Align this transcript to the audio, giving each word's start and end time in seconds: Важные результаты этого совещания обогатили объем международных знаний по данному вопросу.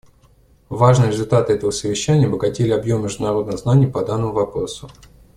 Важные 0.69 1.11
результаты 1.11 1.53
этого 1.53 1.69
совещания 1.69 2.25
обогатили 2.25 2.71
объем 2.71 3.03
международных 3.03 3.59
знаний 3.59 3.85
по 3.85 4.03
данному 4.03 4.33
вопросу. 4.33 4.89